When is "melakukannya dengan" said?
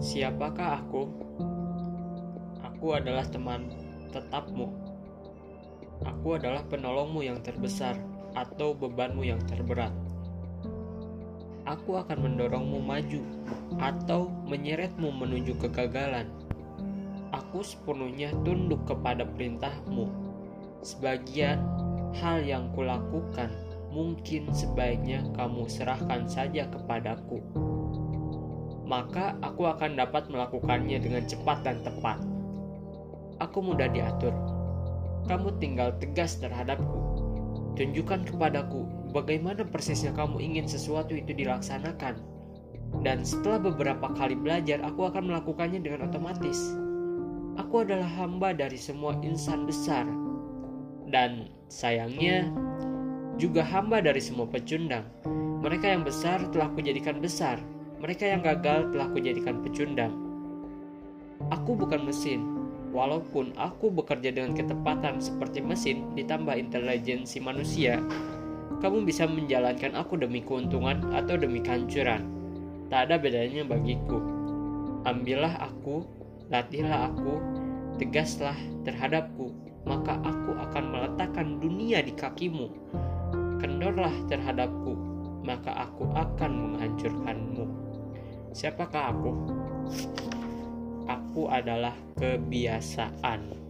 30.26-31.22, 45.30-46.10